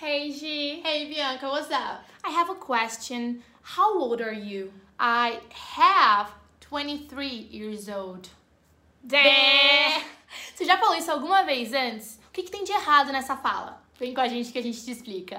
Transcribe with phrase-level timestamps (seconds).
[0.00, 0.80] Hey G.
[0.84, 2.04] Hey Bianca, what's up?
[2.22, 3.42] I have a question.
[3.62, 4.70] How old are you?
[4.96, 8.28] I have 23 years old.
[9.02, 10.00] Dé.
[10.54, 12.20] Você já falou isso alguma vez antes?
[12.28, 13.82] O que, que tem de errado nessa fala?
[13.98, 15.36] Vem com a gente que a gente te explica.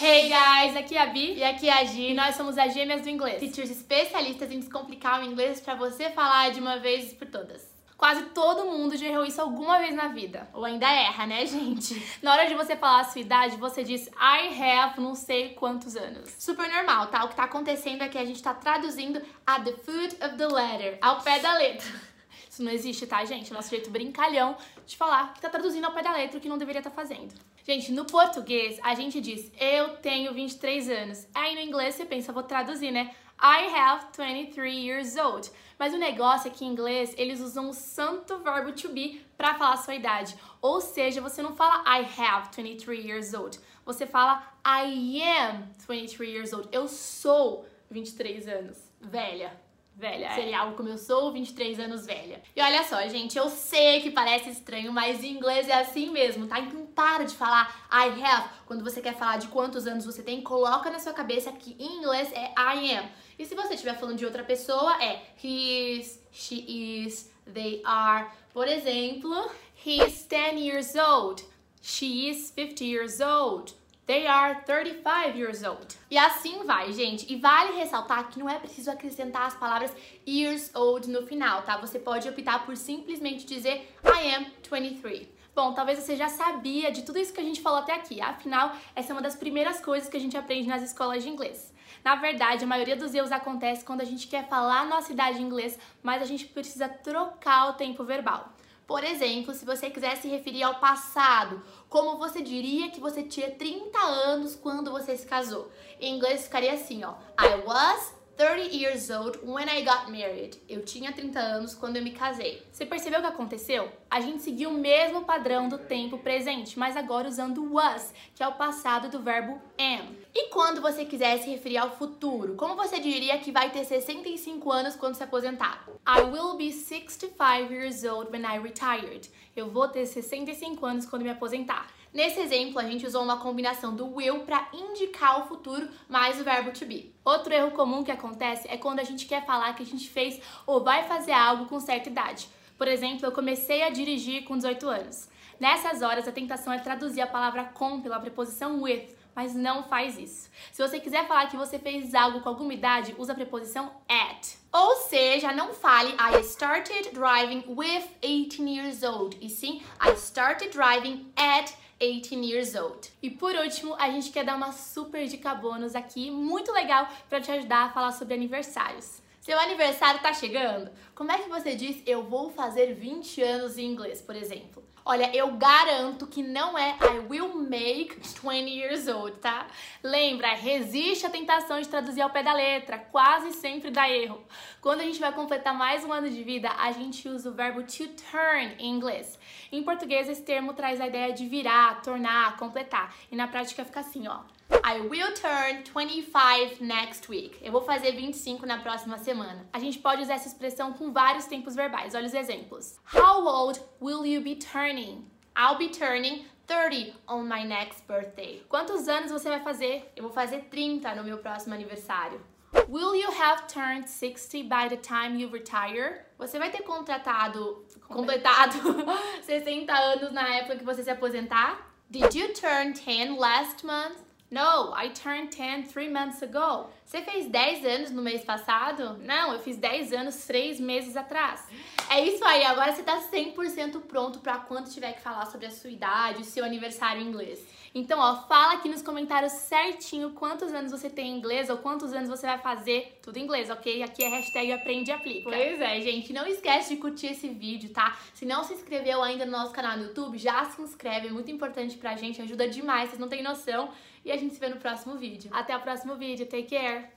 [0.00, 2.72] Hey guys, aqui é a Bi E aqui é a Gi, e nós somos as
[2.72, 3.38] gêmeas do inglês.
[3.38, 7.75] teachers especialistas em descomplicar o inglês para você falar de uma vez por todas.
[7.96, 10.48] Quase todo mundo já errou isso alguma vez na vida.
[10.52, 12.00] Ou ainda erra, né, gente?
[12.22, 15.96] Na hora de você falar a sua idade, você diz I have não sei quantos
[15.96, 16.30] anos.
[16.38, 17.24] Super normal, tá?
[17.24, 20.46] O que tá acontecendo é que a gente tá traduzindo at the foot of the
[20.46, 22.15] letter, ao pé da letra.
[22.56, 23.52] Isso não existe, tá, gente?
[23.52, 24.56] Nosso jeito brincalhão
[24.86, 27.34] de falar que tá traduzindo ao pé da letra o que não deveria estar fazendo.
[27.66, 31.28] Gente, no português, a gente diz eu tenho 23 anos.
[31.34, 33.14] Aí no inglês você pensa, vou traduzir, né?
[33.38, 35.50] I have 23 years old.
[35.78, 39.52] Mas o negócio é que em inglês eles usam o santo verbo to be pra
[39.52, 40.34] falar sua idade.
[40.62, 43.60] Ou seja, você não fala I have 23 years old.
[43.84, 46.70] Você fala I am 23 years old.
[46.72, 48.78] Eu sou 23 anos.
[48.98, 49.65] Velha.
[49.96, 50.26] Velha.
[50.26, 50.34] é.
[50.34, 52.42] Seria algo como eu sou 23 anos velha.
[52.54, 56.46] E olha só, gente, eu sei que parece estranho, mas em inglês é assim mesmo,
[56.46, 56.60] tá?
[56.60, 58.50] Então para de falar I have.
[58.66, 61.98] Quando você quer falar de quantos anos você tem, coloca na sua cabeça que em
[61.98, 63.08] inglês é I am.
[63.38, 68.26] E se você estiver falando de outra pessoa, é he is, she is, they are.
[68.52, 69.50] Por exemplo,
[69.86, 71.44] He is 10 years old.
[71.80, 73.72] She is 50 years old.
[74.06, 75.98] They are 35 years old.
[76.08, 77.26] E assim vai, gente.
[77.32, 79.92] E vale ressaltar que não é preciso acrescentar as palavras
[80.24, 81.76] years old no final, tá?
[81.78, 85.26] Você pode optar por simplesmente dizer I am 23.
[85.56, 88.20] Bom, talvez você já sabia de tudo isso que a gente falou até aqui.
[88.20, 91.74] Afinal, essa é uma das primeiras coisas que a gente aprende nas escolas de inglês.
[92.04, 95.46] Na verdade, a maioria dos erros acontece quando a gente quer falar nossa idade em
[95.46, 98.52] inglês, mas a gente precisa trocar o tempo verbal.
[98.86, 103.50] Por exemplo, se você quiser se referir ao passado, como você diria que você tinha
[103.50, 105.70] 30 anos quando você se casou?
[106.00, 107.14] Em inglês ficaria assim, ó.
[107.40, 110.58] I was 30 years old when I got married.
[110.68, 112.62] Eu tinha 30 anos quando eu me casei.
[112.70, 113.90] Você percebeu o que aconteceu?
[114.10, 118.46] A gente seguiu o mesmo padrão do tempo presente, mas agora usando was, que é
[118.46, 120.14] o passado do verbo am.
[120.34, 124.70] E quando você quiser se referir ao futuro, como você diria que vai ter 65
[124.70, 125.88] anos quando se aposentar?
[126.06, 129.30] I will be 65 years old when I retired.
[129.56, 131.88] Eu vou ter 65 anos quando me aposentar.
[132.16, 136.44] Nesse exemplo, a gente usou uma combinação do will para indicar o futuro mais o
[136.44, 137.14] verbo to be.
[137.22, 140.40] Outro erro comum que acontece é quando a gente quer falar que a gente fez
[140.66, 142.48] ou vai fazer algo com certa idade.
[142.78, 145.28] Por exemplo, eu comecei a dirigir com 18 anos.
[145.60, 150.16] Nessas horas, a tentação é traduzir a palavra com pela preposição with, mas não faz
[150.16, 150.48] isso.
[150.72, 154.56] Se você quiser falar que você fez algo com alguma idade, usa a preposição at.
[154.72, 160.70] Ou seja, não fale I started driving with 18 years old, e sim I started
[160.70, 163.10] driving at 18 years old.
[163.22, 167.40] E por último, a gente quer dar uma super dica bônus aqui, muito legal para
[167.40, 169.20] te ajudar a falar sobre aniversários.
[169.46, 170.90] Seu aniversário tá chegando?
[171.14, 174.82] Como é que você diz eu vou fazer 20 anos em inglês, por exemplo?
[175.04, 179.68] Olha, eu garanto que não é I will make 20 years old, tá?
[180.02, 184.42] Lembra, resiste à tentação de traduzir ao pé da letra, quase sempre dá erro.
[184.80, 187.84] Quando a gente vai completar mais um ano de vida, a gente usa o verbo
[187.84, 189.38] to turn em inglês.
[189.70, 193.14] Em português, esse termo traz a ideia de virar, tornar, completar.
[193.30, 194.40] E na prática fica assim, ó.
[194.70, 197.58] I will turn 25 next week.
[197.62, 199.66] Eu vou fazer 25 na próxima semana.
[199.72, 202.14] A gente pode usar essa expressão com vários tempos verbais.
[202.14, 202.96] Olha os exemplos.
[203.14, 205.28] How old will you be turning?
[205.56, 208.64] I'll be turning 30 on my next birthday.
[208.68, 210.10] Quantos anos você vai fazer?
[210.16, 212.40] Eu vou fazer 30 no meu próximo aniversário.
[212.88, 216.20] Will you have turned 60 by the time you retire?
[216.38, 218.78] Você vai ter contratado, completado
[219.42, 221.90] 60 anos na época que você se aposentar?
[222.10, 224.26] Did you turn 10 last month?
[224.48, 226.88] No, I turned 10 three months ago.
[227.04, 229.18] Você fez 10 anos no mês passado?
[229.18, 231.64] Não, eu fiz 10 anos três meses atrás.
[232.08, 235.70] É isso aí, agora você tá 100% pronto para quando tiver que falar sobre a
[235.70, 237.66] sua idade, o seu aniversário em inglês.
[237.92, 242.12] Então, ó, fala aqui nos comentários certinho quantos anos você tem em inglês ou quantos
[242.12, 244.02] anos você vai fazer tudo em inglês, ok?
[244.02, 245.48] Aqui é hashtag aprende e aplica.
[245.50, 246.32] Pois é, gente.
[246.32, 248.16] Não esquece de curtir esse vídeo, tá?
[248.34, 251.28] Se não se inscreveu ainda no nosso canal no YouTube, já se inscreve.
[251.28, 253.90] É muito importante pra gente, ajuda demais, vocês não têm noção.
[254.26, 255.48] E a gente se vê no próximo vídeo.
[255.54, 256.46] Até o próximo vídeo.
[256.46, 257.08] Take care!